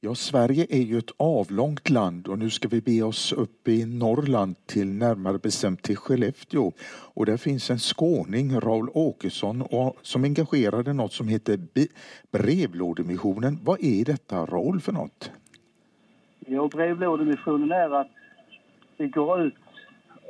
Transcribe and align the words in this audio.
Ja, 0.00 0.14
Sverige 0.14 0.66
är 0.70 0.82
ju 0.82 0.98
ett 0.98 1.10
avlångt 1.16 1.90
land 1.90 2.28
och 2.28 2.38
nu 2.38 2.50
ska 2.50 2.68
vi 2.68 2.80
be 2.80 3.02
oss 3.02 3.32
upp 3.32 3.68
i 3.68 3.84
Norrland 3.86 4.66
till 4.66 4.92
närmare 4.92 5.38
bestämt 5.38 5.82
till 5.82 5.96
Skellefteå. 5.96 6.72
Och 7.14 7.26
där 7.26 7.36
finns 7.36 7.70
en 7.70 7.78
skåning, 7.78 8.60
Raul 8.60 8.88
Åkesson, 8.94 9.64
som 10.02 10.24
engagerade 10.24 10.92
något 10.92 11.12
som 11.12 11.28
heter 11.28 11.58
Brevlådemissionen. 12.30 13.58
Vad 13.62 13.84
är 13.84 14.04
detta 14.04 14.46
Raul 14.46 14.80
för 14.80 14.92
något? 14.92 15.30
Ja, 16.38 16.68
Brevlådemissionen 16.68 17.72
är 17.72 18.00
att 18.00 18.10
vi 18.96 19.08
går 19.08 19.40
ut 19.40 19.54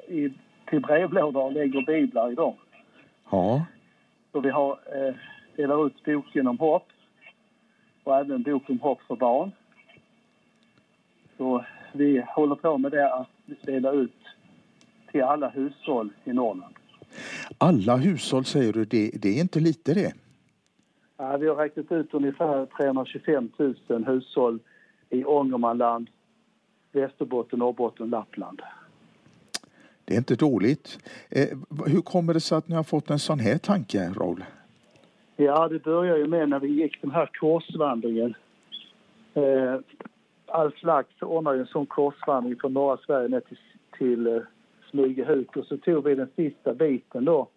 i, 0.09 0.29
till 0.71 0.80
brevlådor 0.80 1.43
och 1.43 1.53
lägger 1.53 1.83
biblar 1.83 2.33
i 2.33 2.35
dem. 2.35 2.55
Ja. 3.30 3.64
Så 4.33 4.41
vi 4.41 4.51
har, 4.51 4.71
eh, 4.71 5.14
delar 5.57 5.87
ut 5.87 6.05
boken 6.05 6.46
om 6.46 6.59
hopp 6.59 6.89
och 8.07 8.16
även 8.16 8.43
bok 8.43 8.70
om 8.70 8.80
hopp 8.80 9.02
för 9.02 9.16
barn. 9.16 9.50
Så 11.36 11.64
vi 11.93 12.25
håller 12.29 12.54
på 12.54 12.79
med 12.79 12.93
det 12.93 13.14
att 13.14 13.29
dela 13.62 13.93
ut 13.93 14.17
till 15.11 15.22
alla 15.22 15.48
hushåll 15.48 16.11
i 16.25 16.32
Norrland. 16.32 16.75
Alla 17.58 17.96
hushåll 17.96 18.45
säger 18.45 18.72
du, 18.72 18.84
det, 18.84 19.11
det 19.14 19.29
är 19.29 19.40
inte 19.40 19.61
lite 19.61 19.95
det? 19.95 20.12
Ja, 21.17 21.36
vi 21.36 21.48
har 21.48 21.57
räknat 21.57 21.93
ut 21.93 22.14
ungefär 22.14 22.67
325 22.67 23.50
000 23.89 24.04
hushåll 24.04 24.59
i 25.11 25.25
Ångermanland, 25.25 26.09
Västerbotten, 26.93 27.59
Norrbotten, 27.59 28.11
Lappland. 28.11 28.62
Det 30.04 30.14
är 30.14 30.18
inte 30.18 30.36
dåligt. 30.36 30.98
Eh, 31.29 31.59
hur 31.86 32.03
kommer 32.03 32.34
det 32.34 32.41
sig 32.41 32.59
att 32.59 32.69
ni 32.69 32.75
har 32.75 32.84
fått 32.84 33.11
en 33.11 33.19
sån 33.19 33.39
här 33.39 33.59
tanke, 33.59 34.09
Raul? 34.17 34.45
Ja, 35.36 35.69
det 35.69 35.83
började 35.83 36.19
ju 36.19 36.27
med 36.27 36.48
när 36.48 36.61
vi 36.61 36.69
gick 36.69 37.03
den 37.03 37.11
här 37.11 37.31
korsvandringen. 37.41 38.34
Eh, 39.34 39.81
Alf 40.47 40.83
Lax 40.83 41.22
ordnade 41.22 41.59
en 41.59 41.67
sån 41.67 41.87
korsvandring 41.87 42.56
från 42.61 42.73
norra 42.73 42.97
Sverige 42.97 43.29
ner 43.29 43.41
till, 43.41 43.59
till 43.98 44.27
eh, 44.27 44.42
Smygehuk 44.91 45.57
och 45.57 45.64
så 45.64 45.77
tog 45.77 46.05
vi 46.05 46.14
den 46.14 46.29
sista 46.37 46.75
biten 46.75 47.25
då. 47.25 47.48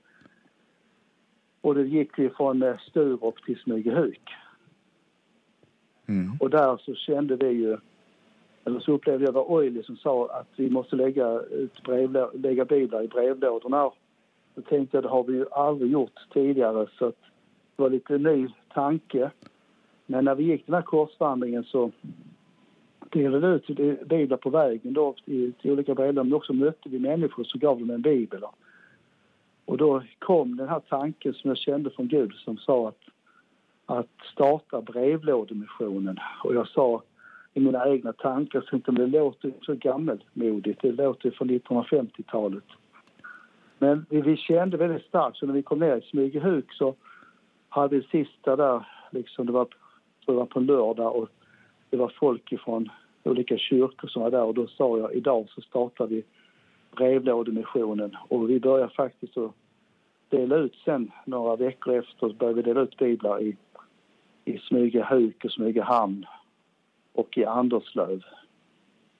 Och 1.61 1.75
det 1.75 1.83
gick 1.83 2.19
vi 2.19 2.29
från 2.29 2.63
eh, 2.63 2.77
Sturup 2.77 3.45
till 3.45 3.59
Smygehuk. 3.59 4.29
Mm. 6.07 6.37
Och 6.39 6.49
där 6.49 6.77
så 6.77 6.95
kände 6.95 7.35
vi 7.35 7.49
ju, 7.49 7.77
eller 8.65 8.79
så 8.79 8.91
upplevde 8.91 9.25
jag 9.25 9.31
var 9.31 9.51
Oily 9.51 9.83
som 9.83 9.97
sa 9.97 10.29
att 10.29 10.49
vi 10.55 10.69
måste 10.69 10.95
lägga, 10.95 11.39
ut 11.39 11.83
brevlå, 11.83 12.31
lägga 12.33 12.65
biblar 12.65 13.03
i 13.03 13.07
brevlådorna. 13.07 13.91
Då 14.55 14.61
tänkte 14.61 14.97
jag 14.97 15.03
det 15.03 15.09
har 15.09 15.23
vi 15.23 15.33
ju 15.33 15.45
aldrig 15.51 15.91
gjort 15.91 16.19
tidigare 16.33 16.87
så 16.99 17.05
att 17.05 17.28
det 17.79 17.83
var 17.83 17.89
lite 17.89 18.17
ny 18.17 18.47
tanke. 18.73 19.31
Men 20.05 20.25
när 20.25 20.35
vi 20.35 20.43
gick 20.43 20.65
den 20.65 20.75
här 20.75 20.81
korsvandringen 20.81 21.63
så 21.63 21.91
delade 23.09 23.47
ut 23.47 23.67
biblar 24.07 24.37
på 24.37 24.49
vägen 24.49 24.93
då 24.93 25.15
till, 25.25 25.53
till 25.53 25.71
olika 25.71 25.95
brevlådor 25.95 26.23
men 26.23 26.33
också 26.33 26.53
mötte 26.53 26.89
vi 26.89 26.99
människor 26.99 27.43
så 27.43 27.57
gav 27.57 27.79
dem 27.79 27.89
en 27.89 28.01
bibel. 28.01 28.43
Och 29.65 29.77
då 29.77 30.03
kom 30.19 30.57
den 30.57 30.69
här 30.69 30.79
tanken 30.79 31.33
som 31.33 31.47
jag 31.47 31.57
kände 31.57 31.89
från 31.89 32.07
Gud 32.07 32.33
som 32.33 32.57
sa 32.57 32.87
att, 32.87 33.01
att 33.85 34.09
starta 34.33 34.81
brevlådemissionen. 34.81 36.17
Och 36.43 36.55
jag 36.55 36.67
sa 36.67 37.03
i 37.53 37.59
mina 37.59 37.89
egna 37.89 38.13
tankar, 38.13 38.61
så 38.69 38.75
inte 38.75 38.91
det 38.91 39.07
låter 39.07 39.53
så 39.61 39.75
gammelmodigt, 39.75 40.81
det 40.81 40.91
låter 40.91 41.31
från 41.31 41.49
1950-talet. 41.49 42.63
Men 43.77 44.05
vi, 44.09 44.21
vi 44.21 44.37
kände 44.37 44.77
väldigt 44.77 45.05
starkt, 45.05 45.37
så 45.37 45.45
när 45.45 45.53
vi 45.53 45.63
kom 45.63 45.79
ner 45.79 45.97
i 45.97 46.01
Smygehuk 46.01 46.73
så 46.73 46.95
hade 47.69 47.95
vi 47.95 48.03
sista 48.03 48.55
där, 48.55 48.87
liksom 49.11 49.45
det 49.45 49.51
var, 49.51 49.67
det 50.25 50.31
var 50.31 50.45
på 50.45 50.59
en 50.59 50.65
lördag 50.65 51.15
och 51.15 51.29
det 51.89 51.97
var 51.97 52.13
folk 52.19 52.51
ifrån 52.51 52.89
olika 53.23 53.57
kyrkor 53.57 54.07
som 54.07 54.21
var 54.21 54.31
där 54.31 54.43
och 54.43 54.53
då 54.53 54.67
sa 54.67 54.97
jag 54.97 55.13
idag 55.13 55.47
så 55.49 55.61
startar 55.61 56.07
vi 56.07 56.23
brevlådemissionen 56.95 58.17
och 58.27 58.49
vi 58.49 58.59
börjar 58.59 58.87
faktiskt 58.87 59.37
att 59.37 59.51
dela 60.29 60.55
ut 60.55 60.75
sen 60.85 61.11
några 61.25 61.55
veckor 61.55 61.95
efter 61.95 62.19
så 62.19 62.33
började 62.33 62.61
vi 62.61 62.61
dela 62.61 62.81
ut 62.81 62.97
biblar 62.97 63.41
i, 63.41 63.57
i 64.45 64.57
Smygehuk 64.57 65.45
och 65.45 65.51
Smygehamn 65.51 66.25
och 67.13 67.37
i 67.37 67.45
Anderslöv. 67.45 68.23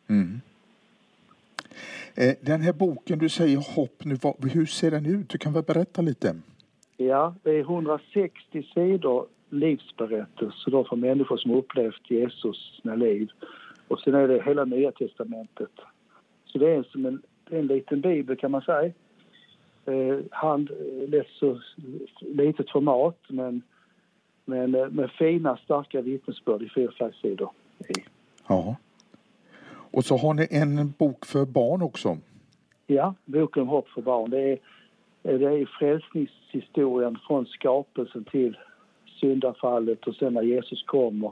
Mm. 0.08 0.42
Eh, 2.16 2.36
den 2.42 2.62
här 2.62 2.74
boken, 2.74 3.20
du 3.20 3.30
säger 3.30 3.76
hopp 3.76 4.06
nu, 4.06 4.18
hur 4.54 4.66
ser 4.66 4.92
den 4.92 5.06
ut? 5.06 5.30
Du 5.30 5.38
kan 5.38 5.54
väl 5.54 5.64
berätta 5.64 6.02
lite? 6.02 6.36
Ja, 7.02 7.36
det 7.44 7.52
är 7.52 7.60
160 7.60 8.64
sidor 8.74 9.28
livsberättelser 9.50 10.84
från 10.84 11.00
människor 11.00 11.38
som 11.38 11.52
upplevt 11.52 12.12
Jesus 12.12 12.80
sina 12.82 12.96
liv. 12.96 13.30
Och 13.88 14.00
sen 14.00 14.16
är 14.16 14.28
det 14.28 14.44
hela 14.44 14.66
Nya 14.66 14.92
Testamentet. 14.92 15.72
Så 16.46 16.58
det 16.58 16.70
är 16.70 16.84
som 16.84 17.06
en, 17.06 17.22
en 17.50 17.68
liten 17.68 18.02
bibel 18.02 18.38
kan 18.38 18.52
man 18.52 18.62
säga. 18.62 18.94
Eh, 19.86 20.20
hand, 20.32 20.70
lätt 21.08 21.28
så 21.28 21.62
litet 22.20 22.70
format 22.70 23.18
men, 23.28 23.62
men 24.46 24.76
eh, 24.76 24.90
med 24.90 25.12
fina 25.12 25.58
starka 25.58 26.02
vittnesbörd 26.02 26.62
i 26.62 26.70
fyra, 26.70 26.92
fem 27.00 27.12
sidor. 27.22 27.50
Ja. 28.48 28.76
Och 29.92 30.06
så 30.06 30.18
har 30.18 30.34
ni 30.34 30.48
en 30.52 30.94
bok 30.98 31.26
för 31.26 31.46
barn 31.46 31.82
också. 31.82 32.18
Ja, 32.88 33.14
boken 33.26 33.62
om 33.62 33.68
hopp 33.70 33.90
för 33.90 34.02
barn. 34.02 34.30
Det 34.30 34.52
är, 34.52 34.60
Eh, 35.24 35.40
det 35.40 35.46
är 35.46 35.66
frälsningshistorien 35.80 37.20
från 37.28 37.46
skapelsen 37.46 38.24
till 38.24 38.58
syndafallet 39.20 40.08
och 40.08 40.16
sen 40.16 40.34
när 40.34 40.42
Jesus 40.42 40.84
kommer. 40.84 41.32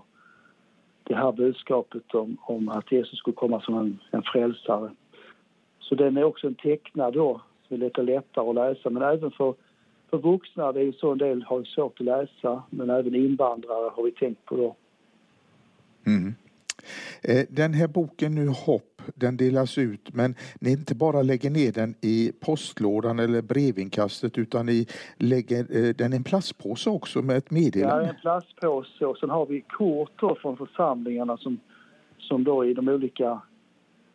Det 1.03 1.15
här 1.15 1.31
budskapet 1.31 2.13
om, 2.13 2.37
om 2.41 2.69
att 2.69 2.91
Jesus 2.91 3.19
skulle 3.19 3.35
komma 3.35 3.61
som 3.61 3.77
en, 3.77 3.99
en 4.11 4.23
frälsare. 4.23 4.91
Så 5.79 5.95
den 5.95 6.17
är 6.17 6.23
också 6.23 6.47
en 6.47 6.55
tecknad 6.55 7.13
då, 7.13 7.41
som 7.67 7.75
är 7.75 7.85
lite 7.85 8.01
lättare 8.01 8.49
att 8.49 8.55
läsa. 8.55 8.89
Men 8.89 9.03
även 9.03 9.31
för, 9.31 9.53
för 10.09 10.17
vuxna, 10.17 10.71
det 10.71 10.79
är 10.79 10.83
ju 10.83 10.93
så 10.93 11.11
en 11.11 11.17
del 11.17 11.43
har 11.43 11.63
svårt 11.63 11.99
att 11.99 12.05
läsa, 12.05 12.63
men 12.69 12.89
även 12.89 13.15
invandrare 13.15 13.91
har 13.95 14.03
vi 14.03 14.11
tänkt 14.11 14.45
på 14.45 14.55
då. 14.55 14.75
Mm. 16.05 16.35
Eh, 17.23 17.45
den 17.49 17.73
här 17.73 17.87
boken 17.87 18.35
nu 18.35 18.47
Hopp, 18.47 18.96
den 19.15 19.37
delas 19.37 19.77
ut 19.77 20.13
men 20.13 20.35
ni 20.59 20.71
inte 20.71 20.95
bara 20.95 21.21
lägger 21.21 21.49
ner 21.49 21.71
den 21.71 21.95
i 22.01 22.31
postlådan 22.39 23.19
eller 23.19 23.41
brevinkastet 23.41 24.37
utan 24.37 24.65
ni 24.65 24.87
lägger 25.17 25.59
eh, 25.59 25.95
den 25.95 26.13
i 26.13 26.15
en 26.15 26.23
plastpåse 26.23 26.89
också 26.89 27.21
med 27.21 27.37
ett 27.37 27.51
meddelande? 27.51 28.03
Ja, 28.03 28.09
en 28.09 28.15
plastpåse 28.21 29.05
och 29.05 29.17
sen 29.17 29.29
har 29.29 29.45
vi 29.45 29.61
kort 29.61 30.21
från 30.41 30.57
församlingarna 30.57 31.37
som, 31.37 31.59
som 32.17 32.43
då 32.43 32.65
i 32.65 32.73
de 32.73 32.87
olika 32.87 33.41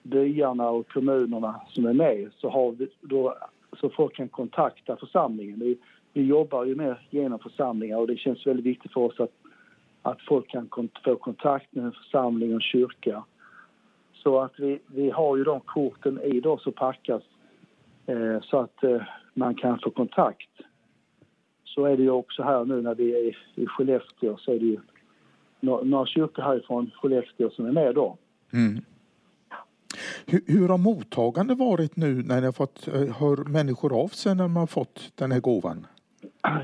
byarna 0.02 0.70
och 0.70 0.88
kommunerna 0.88 1.60
som 1.68 1.86
är 1.86 1.92
med 1.92 2.30
så 2.36 2.50
har 2.50 2.72
vi 2.72 2.88
då 3.00 3.38
så 3.80 3.90
folk 3.90 4.14
kan 4.14 4.28
kontakta 4.28 4.96
församlingen. 4.96 5.60
Vi, 5.60 5.78
vi 6.12 6.22
jobbar 6.22 6.64
ju 6.64 6.74
med 6.74 6.96
genom 7.10 7.38
församlingar 7.38 7.98
och 7.98 8.06
det 8.06 8.16
känns 8.16 8.46
väldigt 8.46 8.66
viktigt 8.66 8.92
för 8.92 9.00
oss 9.00 9.20
att 9.20 9.32
att 10.02 10.22
folk 10.28 10.48
kan 10.48 10.68
få 11.04 11.16
kontakt 11.16 11.74
med 11.74 11.84
en 11.84 11.92
församling 11.92 12.54
och 12.54 12.62
kyrka. 12.62 13.24
Så 14.22 14.40
att 14.40 14.52
vi, 14.58 14.78
vi 14.86 15.10
har 15.10 15.36
ju 15.36 15.44
de 15.44 15.60
korten 15.60 16.20
i 16.22 16.40
då 16.40 16.58
så 16.58 16.72
packas 16.72 17.22
eh, 18.06 18.40
så 18.42 18.58
att 18.58 18.84
eh, 18.84 19.02
man 19.34 19.54
kan 19.54 19.78
få 19.78 19.90
kontakt. 19.90 20.50
Så 21.64 21.84
är 21.84 21.96
det 21.96 22.02
ju 22.02 22.10
också 22.10 22.42
här 22.42 22.64
nu 22.64 22.82
när 22.82 22.94
vi 22.94 23.28
är 23.28 23.36
i 23.54 23.66
Skellefteå 23.66 24.36
så 24.36 24.52
är 24.52 24.58
det 24.58 24.66
ju 24.66 24.78
några 25.60 26.06
kyrkor 26.06 26.42
härifrån 26.42 26.90
Skellefteå 26.94 27.50
som 27.50 27.66
är 27.66 27.72
med 27.72 27.94
då. 27.94 28.16
Mm. 28.52 28.84
Hur, 30.26 30.42
hur 30.46 30.68
har 30.68 30.78
mottagande 30.78 31.54
varit 31.54 31.96
nu 31.96 32.22
när 32.22 32.40
ni 32.40 32.46
har 32.46 32.52
fått, 32.52 32.88
eh, 32.88 32.94
hör 32.94 33.48
människor 33.48 34.02
av 34.02 34.08
sig 34.08 34.34
när 34.34 34.48
man 34.48 34.66
fått 34.66 35.12
den 35.14 35.32
här 35.32 35.40
gåvan? 35.40 35.86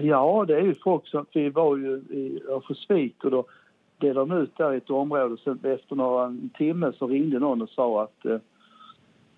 Ja, 0.01 0.45
det 0.49 0.57
är 0.57 0.63
ju 0.63 0.75
folk 0.75 1.07
som... 1.07 1.27
Vi 1.35 1.51
var 1.51 1.77
ju 1.77 1.93
i 1.97 2.43
Örnsköldsvik 2.49 3.25
och 3.25 3.31
då 3.31 3.45
delade 3.99 4.35
de 4.35 4.43
ut 4.43 4.57
där 4.57 4.75
i 4.75 4.77
ett 4.77 4.91
område. 4.91 5.37
Sen 5.45 5.59
efter 5.63 5.97
några 5.97 6.25
en 6.27 6.51
timme 6.59 6.93
så 6.99 7.07
ringde 7.07 7.39
någon 7.39 7.63
och 7.63 7.71
sa 7.71 8.03
att... 8.03 8.25
Eh, 8.25 8.39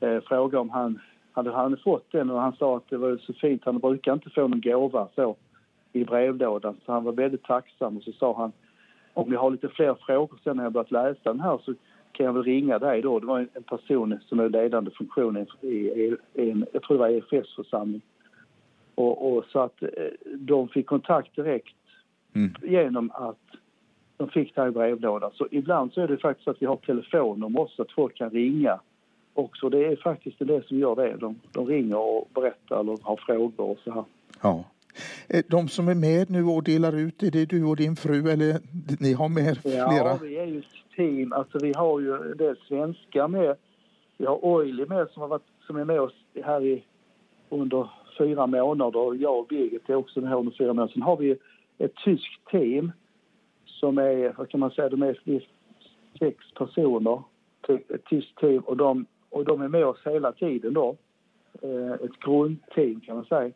eh, 0.01 0.21
frågade 0.21 0.59
om 0.59 0.71
han 0.71 1.01
hade 1.33 1.53
han 1.53 1.77
fått 1.77 2.13
den 2.13 2.31
och 2.31 2.41
han 2.41 2.57
sa 2.57 2.77
att 2.77 2.89
det 2.89 2.97
var 2.97 3.17
så 3.17 3.33
fint. 3.33 3.63
Han 3.65 3.79
brukar 3.79 4.13
inte 4.13 4.31
få 4.31 4.49
någon 4.49 4.61
gåva 4.61 5.09
så 5.15 5.37
i 5.93 6.05
brevlådan 6.05 6.77
så 6.87 6.93
han 6.93 7.05
var 7.05 7.13
väldigt 7.13 7.43
tacksam 7.43 7.97
och 7.97 8.03
så 8.03 8.13
sa 8.13 8.37
han 8.37 8.53
om 9.15 9.33
jag 9.33 9.41
har 9.41 9.51
lite 9.51 9.69
fler 9.69 9.95
frågor 9.95 10.39
sen 10.45 10.57
när 10.57 10.65
jag 10.65 10.73
börjat 10.73 10.91
läsa 10.91 11.21
den 11.23 11.41
här 11.41 11.59
så 11.65 11.75
kan 12.13 12.27
jag 12.27 12.33
väl 12.33 12.43
ringa 12.43 12.79
dig 12.79 13.03
då. 13.03 13.19
Det 13.19 13.27
var 13.27 13.39
en 13.39 13.63
person 13.63 14.19
som 14.29 14.41
är 14.41 14.49
ledande 14.49 14.91
funktion 14.91 15.37
i, 15.37 15.67
i, 15.67 16.17
i 16.35 16.51
en, 16.51 16.67
jag 16.73 16.83
tror 16.83 16.97
det 16.97 17.01
var 17.01 17.09
EFS-församling. 17.09 18.01
Och, 18.95 19.33
och, 19.33 19.45
så 19.45 19.61
att 19.61 19.83
eh, 19.83 19.89
de 20.39 20.69
fick 20.69 20.87
kontakt 20.87 21.37
direkt 21.37 21.77
mm. 22.35 22.55
genom 22.63 23.11
att 23.15 23.60
de 24.21 24.29
fick 24.29 24.55
det 24.55 24.61
här 24.61 24.69
i 24.69 24.73
brevlådan. 24.73 25.31
Så 25.35 25.47
ibland 25.51 25.93
så 25.93 26.01
är 26.01 26.09
det 26.09 26.17
faktiskt 26.17 26.49
att 26.49 26.63
vi 26.63 26.67
har 26.67 26.77
telefonnummer 26.77 27.61
också, 27.61 27.83
att 27.83 27.93
folk 27.93 28.17
kan 28.17 28.31
ringa 28.31 28.81
också. 29.35 29.69
Det 29.69 29.87
är 29.87 29.97
faktiskt 29.97 30.37
det 30.39 30.67
som 30.67 30.79
gör 30.79 30.97
det. 30.97 31.17
De, 31.17 31.41
de 31.53 31.67
ringer 31.67 31.99
och 31.99 32.29
berättar 32.35 32.81
eller 32.81 32.99
har 33.03 33.17
frågor 33.17 33.71
och 33.71 33.79
så 33.85 33.93
här. 33.93 34.05
Ja. 34.43 34.65
Eh, 35.29 35.45
de 35.49 35.69
som 35.69 35.89
är 35.89 35.95
med 35.95 36.31
nu 36.31 36.45
och 36.45 36.63
delar 36.63 36.97
ut, 36.97 37.23
är 37.23 37.31
det 37.31 37.45
du 37.45 37.65
och 37.65 37.77
din 37.77 37.97
fru 37.97 38.31
eller 38.31 38.61
ni 39.01 39.13
har 39.13 39.29
med 39.29 39.59
flera? 39.59 39.95
Ja, 39.95 40.19
vi 40.23 40.39
är 40.39 40.47
ju 40.47 40.59
ett 40.59 40.97
team. 40.97 41.33
Alltså 41.33 41.59
vi 41.59 41.73
har 41.73 42.01
ju 42.01 42.15
en 42.15 42.37
del 42.37 42.57
svenskar 42.69 43.29
med. 43.29 43.57
Vi 44.17 44.27
har 44.27 44.45
Oily 44.45 44.87
med 44.87 45.09
som, 45.09 45.21
har 45.21 45.29
varit, 45.29 45.49
som 45.67 45.77
är 45.77 45.85
med 45.85 46.01
oss 46.01 46.15
här 46.45 46.65
i, 46.65 46.85
under 47.49 47.91
fyra 48.19 48.47
månader 48.47 49.15
jag 49.23 49.39
och 49.39 49.47
Birgit 49.47 49.91
är 49.91 49.95
också 49.95 50.21
med 50.21 50.35
under 50.35 50.53
fyra 50.59 50.73
månader. 50.73 50.93
Sen 50.93 51.03
har 51.03 51.17
vi 51.17 51.37
ett 51.79 51.95
tyskt 52.05 52.51
team 52.51 52.93
som 53.81 53.99
är, 53.99 54.35
vad 54.37 54.49
kan 54.49 54.61
man 54.61 54.71
säga, 54.71 54.89
de 54.89 55.03
är 55.03 55.19
sex 56.19 56.55
personer. 56.55 57.23
Typ 57.67 57.91
ett 57.91 58.05
tyskt 58.05 58.39
team 58.39 58.63
och 58.63 58.77
de, 58.77 59.07
och 59.31 59.45
de 59.45 59.63
är 59.63 59.69
med 59.69 59.87
oss 59.87 59.99
hela 60.05 60.33
tiden 60.33 60.75
då. 60.75 60.97
Eh, 61.63 61.93
ett 61.93 62.19
grundteam 62.21 63.01
kan 63.01 63.17
man 63.17 63.25
säga. 63.25 63.53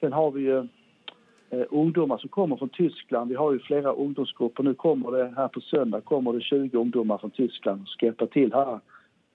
Sen 0.00 0.12
har 0.12 0.30
vi 0.30 0.40
ju 0.40 0.58
eh, 1.50 1.66
ungdomar 1.70 2.18
som 2.18 2.28
kommer 2.28 2.56
från 2.56 2.68
Tyskland. 2.68 3.30
Vi 3.30 3.36
har 3.36 3.52
ju 3.52 3.58
flera 3.58 3.92
ungdomsgrupper. 3.92 4.62
Nu 4.62 4.74
kommer 4.74 5.10
det 5.10 5.32
här 5.36 5.48
på 5.48 5.60
söndag 5.60 6.00
kommer 6.00 6.32
det 6.32 6.40
20 6.40 6.78
ungdomar 6.78 7.18
från 7.18 7.30
Tyskland 7.30 7.78
som 7.78 7.86
ska 7.86 8.06
hjälpa 8.06 8.26
till 8.26 8.52
här 8.52 8.80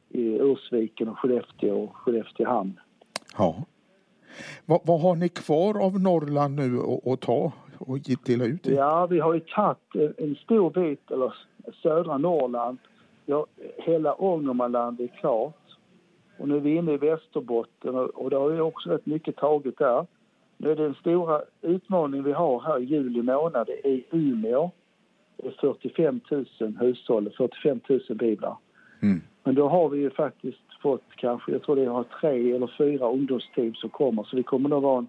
i 0.10 0.38
Ursviken 0.40 1.08
och 1.08 1.20
Skellefteå 1.20 1.84
och 1.84 1.96
Skelleftehamn. 1.96 2.80
Ja. 3.38 3.56
Vad, 4.66 4.82
vad, 4.84 5.02
har 5.02 5.16
ni 5.16 5.30
kvar 5.30 5.86
av 5.86 6.00
Norrland 6.00 6.56
nu 6.56 6.80
att 7.06 7.22
ta 7.22 7.52
och 7.86 8.00
dela 8.26 8.46
ut? 8.46 8.68
I? 8.68 8.76
Ja, 8.76 9.06
vi 9.06 9.20
har 9.20 9.34
ju 9.34 9.40
tagit 9.40 10.18
en 10.18 10.36
stor 10.36 10.70
bit, 10.70 11.12
eller 11.12 11.34
södra 11.82 12.18
Norrland. 12.18 12.78
Ja, 13.26 13.46
hela 13.78 14.14
Ångermanland 14.14 15.02
är 15.02 15.08
klart. 15.08 15.62
Och 16.38 16.48
nu 16.48 16.56
är 16.56 16.60
vi 16.60 16.76
inne 16.76 16.94
i 16.94 16.98
Västerbotten 16.98 17.96
och 17.96 18.30
det 18.30 18.36
har 18.36 18.52
ju 18.52 18.62
också 18.62 18.90
rätt 18.90 19.06
mycket 19.06 19.36
taget 19.36 19.78
där. 19.78 20.06
Nu 20.58 20.72
är 20.72 20.76
det 20.76 20.84
den 20.84 20.94
stora 20.94 21.42
utmaningen 21.62 22.26
vi 22.26 22.32
har 22.32 22.62
här 22.62 22.80
i 22.80 22.84
juli 22.84 23.22
månad 23.22 23.70
i 23.70 24.06
Umeå. 24.12 24.72
Det 25.38 25.48
är 25.48 25.52
45 25.52 26.20
000 26.32 26.46
hushåll, 26.80 27.34
45 27.38 27.80
000 27.90 28.02
biblar. 28.10 28.58
Mm. 29.02 29.22
Men 29.44 29.56
då 29.56 29.70
har 29.70 29.90
vi 29.90 30.00
ju 30.00 30.10
faktiskt 30.10 30.82
fått 30.82 31.04
kanske, 31.16 31.52
jag 31.52 31.64
tror 31.64 31.76
det 31.76 31.86
har 31.86 32.04
tre 32.04 32.52
eller 32.56 32.72
fyra 32.78 33.12
ungdomsteam 33.12 33.74
som 33.74 33.90
kommer 33.90 34.24
så 34.24 34.36
vi 34.36 34.44
kommer 34.44 34.70
nog 34.70 34.84
vara 34.84 35.06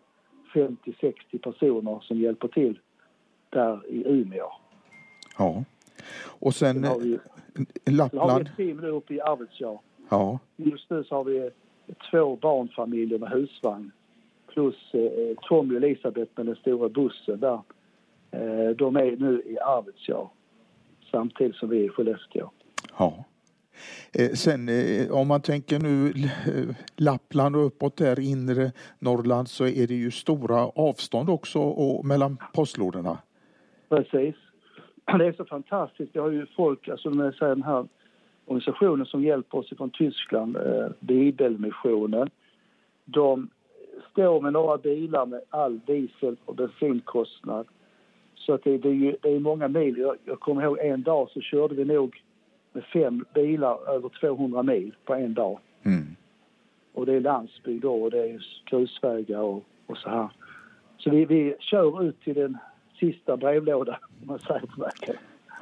50-60 0.57 1.39
personer 1.43 2.01
som 2.03 2.21
hjälper 2.21 2.49
till 2.49 2.79
där 3.51 3.81
i 3.89 4.03
Umeå. 4.07 4.53
Ja. 5.39 5.65
Och 6.25 6.55
sen, 6.55 6.75
sen 6.75 6.85
har 6.85 6.99
vi, 6.99 7.19
Lappland? 7.85 8.11
Sen 8.11 8.31
har 8.31 8.39
vi 8.39 8.45
ett 8.45 8.57
team 8.57 8.77
nu 8.77 8.89
uppe 8.89 9.15
i 9.15 9.21
Arvidsjaur. 9.21 9.81
Ja. 10.09 10.39
Just 10.57 10.91
nu 10.91 11.05
så 11.05 11.15
har 11.15 11.25
vi 11.25 11.51
två 12.11 12.37
barnfamiljer 12.37 13.19
med 13.19 13.31
husvagn 13.31 13.93
plus 14.47 14.95
eh, 14.95 15.37
Tommy 15.43 15.75
och 15.75 15.83
Elisabeth 15.83 16.33
med 16.37 16.47
den 16.47 16.57
stora 16.57 16.89
bussen 16.89 17.41
där. 17.41 17.61
Eh, 18.31 18.71
de 18.77 18.97
är 18.97 19.17
nu 19.17 19.43
i 19.47 19.59
Arvidsjaur 19.59 20.29
samtidigt 21.11 21.57
som 21.57 21.69
vi 21.69 21.81
är 21.81 21.85
i 21.85 21.89
Skellefteå. 21.89 22.51
Ja. 22.99 23.25
Eh, 24.13 24.31
sen 24.31 24.69
eh, 24.69 25.13
om 25.21 25.29
man 25.29 25.41
tänker 25.41 25.79
nu 25.79 26.09
eh, 26.09 26.77
Lappland 26.97 27.57
och 27.57 27.67
uppåt 27.67 27.97
där 27.97 28.21
inre 28.21 28.73
Norrland 28.99 29.49
så 29.49 29.67
är 29.67 29.87
det 29.87 29.95
ju 29.95 30.11
stora 30.11 30.67
avstånd 30.67 31.31
också 31.31 31.59
och, 31.59 32.05
mellan 32.05 32.37
postlådorna. 32.55 33.19
Precis. 33.89 34.35
Det 35.19 35.27
är 35.27 35.33
så 35.33 35.45
fantastiskt. 35.45 36.11
Vi 36.15 36.21
har 36.21 36.31
ju 36.31 36.47
folk, 36.57 36.89
alltså 36.89 37.11
den 37.11 37.63
här 37.63 37.87
organisationen 38.47 39.07
som 39.07 39.23
hjälper 39.23 39.59
oss 39.59 39.73
från 39.77 39.91
Tyskland, 39.91 40.57
Bibelmissionen. 41.01 42.31
De 43.05 43.49
står 44.11 44.41
med 44.41 44.53
några 44.53 44.79
bilar 44.79 45.27
med 45.27 45.41
all 45.51 45.81
diesel 45.87 46.37
och 46.45 46.55
bensinkostnad. 46.55 47.67
Så 48.35 48.53
att 48.53 48.65
det, 48.65 48.79
det, 48.79 48.89
är, 48.89 48.93
ju, 48.93 49.17
det 49.23 49.29
är 49.29 49.41
många 49.41 49.69
mil. 49.69 49.97
Jag, 49.99 50.17
jag 50.25 50.41
kommer 50.41 50.63
ihåg 50.63 50.79
en 50.79 51.03
dag 51.03 51.31
så 51.31 51.41
körde 51.41 51.75
vi 51.75 51.85
nog 51.85 52.23
med 52.77 52.85
fem 52.85 53.25
bilar 53.35 53.91
över 53.95 54.09
200 54.21 54.63
mil 54.63 54.95
på 55.05 55.15
en 55.15 55.35
dag. 55.35 55.59
Mm. 55.83 56.17
Och 56.95 57.07
det 57.07 57.15
är 57.15 57.21
landsbygd 57.21 57.83
då 57.83 58.03
och 58.03 58.11
det 58.11 58.19
är 58.19 58.47
grusvägar 58.71 59.41
och, 59.41 59.65
och 59.87 59.97
så 59.97 60.09
här. 60.09 60.29
Så 60.99 61.11
vi, 61.11 61.25
vi 61.25 61.57
kör 61.61 62.03
ut 62.03 62.21
till 62.21 62.35
den 62.35 62.59
sista 63.01 63.37
brevlådan, 63.37 63.97
om 64.21 64.27
man 64.27 64.39
säger 64.39 64.61
på. 64.61 64.91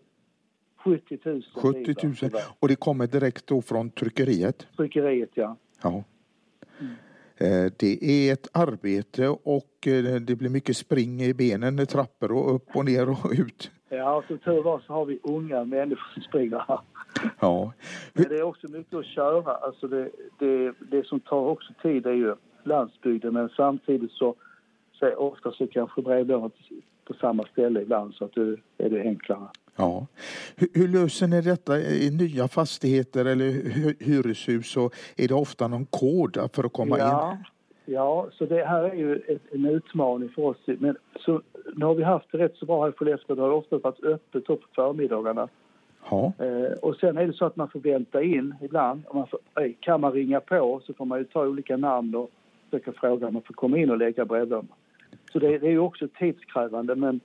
70 0.77 1.19
000 1.23 1.43
70 1.55 1.95
000. 2.03 2.31
Och 2.59 2.67
det 2.67 2.75
kommer 2.75 3.07
direkt 3.07 3.47
då 3.47 3.61
från 3.61 3.89
tryckeriet? 3.89 4.67
Tryckeriet, 4.77 5.31
ja. 5.33 5.55
ja. 5.83 6.03
Mm. 6.79 6.93
Eh, 7.37 7.71
det 7.79 8.03
är 8.03 8.33
ett 8.33 8.47
arbete 8.53 9.29
och 9.29 9.87
eh, 9.87 10.15
det 10.21 10.35
blir 10.35 10.49
mycket 10.49 10.77
spring 10.77 11.21
i 11.21 11.33
benen, 11.33 11.87
trappor 11.87 12.31
och 12.31 12.55
upp 12.55 12.75
och 12.75 12.85
ner 12.85 13.09
och 13.09 13.31
ut. 13.31 13.71
Ja, 13.89 14.23
som 14.27 14.37
tur 14.37 14.63
var 14.63 14.79
så 14.79 14.93
har 14.93 15.05
vi 15.05 15.19
unga 15.23 15.63
människor 15.63 16.13
som 16.13 16.23
springer 16.23 16.63
här. 16.67 16.79
Ja. 17.39 17.73
Men 18.13 18.25
det 18.29 18.35
är 18.35 18.43
också 18.43 18.67
mycket 18.67 18.93
att 18.93 19.05
köra. 19.05 19.55
Alltså 19.55 19.87
det, 19.87 20.09
det, 20.39 20.73
det 20.91 21.05
som 21.05 21.19
tar 21.19 21.37
också 21.37 21.73
tid 21.81 22.05
är 22.05 22.13
ju 22.13 22.35
landsbygden 22.63 23.33
men 23.33 23.49
samtidigt 23.49 24.11
så, 24.11 24.35
så 24.91 25.15
ofta 25.15 25.51
så 25.51 25.67
kanske 25.67 26.01
brevlådan 26.01 26.51
på 27.05 27.13
samma 27.13 27.43
ställe 27.43 27.81
ibland 27.81 28.13
så 28.13 28.25
att 28.25 28.33
det 28.33 28.57
är 28.77 28.89
det 28.89 29.01
enklare. 29.01 29.47
Ja. 29.75 30.07
Hur, 30.55 30.67
hur, 30.73 30.87
löser 30.87 31.27
ni 31.27 31.41
detta 31.41 31.79
i 31.79 32.11
nya 32.11 32.47
fastigheter 32.47 33.25
eller 33.25 33.51
hyreshus? 34.05 34.71
Så 34.71 34.91
är 35.17 35.27
det 35.27 35.33
ofta 35.33 35.67
någon 35.67 35.85
kod 35.85 36.37
för 36.53 36.63
att 36.63 36.73
komma 36.73 36.97
ja, 36.97 37.31
in? 37.31 37.45
Ja, 37.85 38.27
så 38.31 38.45
det 38.45 38.65
här 38.65 38.83
är 38.83 38.93
ju 38.93 39.15
ett, 39.15 39.41
en 39.51 39.65
utmaning 39.65 40.29
för 40.29 40.41
oss. 40.41 40.57
Men 40.65 40.97
så, 41.19 41.41
nu 41.75 41.85
har 41.85 41.95
vi 41.95 42.03
haft 42.03 42.31
det 42.31 42.37
rätt 42.37 42.55
så 42.55 42.65
bra 42.65 42.81
här 42.81 42.89
i 42.89 42.93
Skellefteå. 42.93 43.35
Det 43.35 43.41
har 43.41 43.49
ofta 43.49 43.77
varit 43.77 44.03
öppet 44.03 44.45
på 44.45 44.57
förmiddagarna. 44.75 45.47
Ja. 46.09 46.33
Eh, 46.39 46.77
och 46.81 46.95
sen 46.95 47.17
är 47.17 47.27
det 47.27 47.33
så 47.33 47.45
att 47.45 47.55
man 47.55 47.69
får 47.69 47.79
vänta 47.79 48.23
in 48.23 48.55
ibland. 48.61 49.05
Och 49.05 49.15
man 49.15 49.27
får, 49.27 49.39
eh, 49.61 49.71
kan 49.79 50.01
man 50.01 50.11
ringa 50.11 50.39
på 50.39 50.81
så 50.85 50.93
får 50.93 51.05
man 51.05 51.19
ju 51.19 51.25
ta 51.25 51.47
olika 51.47 51.77
namn 51.77 52.15
och 52.15 52.29
försöka 52.69 52.91
fråga 52.91 53.27
om 53.27 53.33
man 53.33 53.43
får 53.43 53.53
komma 53.53 53.77
in 53.77 53.89
och 53.89 53.97
lägga 53.97 54.25
brevlådan. 54.25 54.67
Så 55.35 55.39
det, 55.39 55.57
det 55.57 55.67
är 55.67 55.71
ju 55.71 55.79
också 55.79 56.07
tidskrävande 56.07 56.95
men 56.95 57.19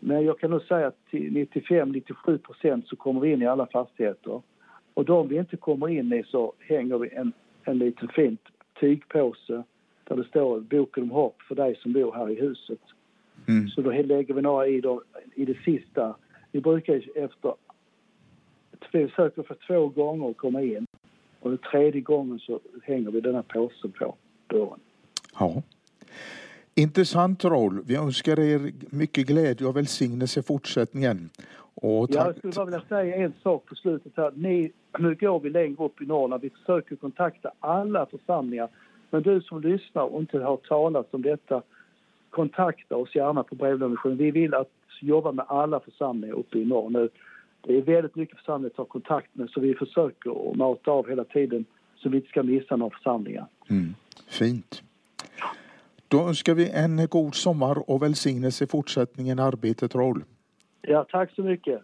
men 0.00 0.24
jag 0.24 0.38
kan 0.38 0.50
nog 0.50 0.62
säga 0.62 0.86
att 0.86 1.06
till 1.10 1.30
95-97 1.30 2.38
procent 2.38 2.88
så 2.88 2.96
kommer 2.96 3.20
vi 3.20 3.32
in 3.32 3.42
i 3.42 3.46
alla 3.46 3.66
fastigheter. 3.66 4.42
Och 4.94 5.04
de 5.04 5.28
vi 5.28 5.36
inte 5.36 5.56
kommer 5.56 5.88
in 5.88 6.12
i 6.12 6.24
så 6.26 6.52
hänger 6.58 6.98
vi 6.98 7.08
en, 7.08 7.32
en 7.64 7.78
liten 7.78 8.08
fin 8.08 8.38
tygpåse 8.80 9.62
där 10.04 10.16
det 10.16 10.24
står 10.24 10.60
boken 10.60 11.02
om 11.02 11.10
hopp 11.10 11.42
för 11.42 11.54
dig 11.54 11.76
som 11.76 11.92
bor 11.92 12.12
här 12.12 12.30
i 12.30 12.40
huset. 12.40 12.80
Mm. 13.48 13.68
Så 13.68 13.80
då 13.80 13.90
lägger 13.90 14.34
vi 14.34 14.42
några 14.42 14.66
i, 14.66 14.80
då, 14.80 15.02
i 15.34 15.44
det 15.44 15.58
sista. 15.64 16.16
Vi 16.52 16.60
brukar 16.60 17.02
efter 17.14 17.54
vi 18.92 19.08
försöker 19.08 19.42
för 19.42 19.56
två 19.66 19.88
gånger 19.88 20.30
att 20.30 20.36
komma 20.36 20.62
in. 20.62 20.86
Och 21.40 21.50
den 21.50 21.58
tredje 21.58 22.00
gången 22.00 22.38
så 22.38 22.60
hänger 22.82 23.10
vi 23.10 23.20
denna 23.20 23.42
påsen 23.42 23.92
på 23.92 24.14
dörren. 24.46 24.80
Ja. 25.38 25.62
Intressant 26.78 27.44
roll. 27.44 27.82
Vi 27.86 27.96
önskar 27.96 28.40
er 28.40 28.72
mycket 28.90 29.26
glädje 29.26 29.66
och 29.66 29.76
välsignelse 29.76 30.40
i 30.40 30.42
fortsättningen. 30.42 31.30
Och 31.74 32.08
ja, 32.10 32.26
jag 32.26 32.36
skulle 32.36 32.52
bara 32.52 32.64
vilja 32.64 32.82
säga 32.88 33.16
en 33.16 33.32
sak 33.42 33.66
på 33.66 33.74
slutet 33.74 34.12
här. 34.16 34.32
Ni, 34.34 34.72
nu 34.98 35.14
går 35.14 35.40
vi 35.40 35.50
längre 35.50 35.84
upp 35.84 36.02
i 36.02 36.06
Norrland. 36.06 36.42
Vi 36.42 36.50
försöker 36.50 36.96
kontakta 36.96 37.50
alla 37.60 38.06
församlingar. 38.06 38.68
Men 39.10 39.22
du 39.22 39.40
som 39.40 39.60
lyssnar 39.60 40.02
och 40.02 40.20
inte 40.20 40.38
har 40.38 40.56
talat 40.56 41.14
om 41.14 41.22
detta, 41.22 41.62
kontakta 42.30 42.96
oss 42.96 43.14
gärna 43.14 43.42
på 43.42 43.54
brevlådemissionen. 43.54 44.18
Vi 44.18 44.30
vill 44.30 44.54
att 44.54 44.72
jobba 45.00 45.32
med 45.32 45.44
alla 45.48 45.80
församlingar 45.80 46.34
uppe 46.34 46.58
i 46.58 46.64
norr 46.64 46.90
nu. 46.90 47.08
Det 47.60 47.76
är 47.76 47.82
väldigt 47.82 48.16
mycket 48.16 48.38
församlingar 48.38 48.70
att 48.70 48.76
ta 48.76 48.84
kontakt 48.84 49.34
med 49.34 49.50
så 49.50 49.60
vi 49.60 49.74
försöker 49.74 50.50
att 50.50 50.56
mata 50.56 50.90
av 50.90 51.08
hela 51.08 51.24
tiden 51.24 51.64
så 51.96 52.08
vi 52.08 52.16
inte 52.16 52.28
ska 52.28 52.42
missa 52.42 52.76
några 52.76 52.96
församlingar. 52.96 53.46
Mm. 53.70 53.94
Fint. 54.28 54.82
Då 56.16 56.28
önskar 56.28 56.54
vi 56.54 56.70
en 56.70 57.06
god 57.06 57.34
sommar 57.34 57.90
och 57.90 58.02
välsignelse 58.02 58.64
i 58.64 58.66
fortsättningen 58.66 59.38
arbetet 59.38 59.94
roll. 59.94 60.24
Ja, 60.82 61.06
tack 61.10 61.34
så 61.34 61.42
mycket. 61.42 61.74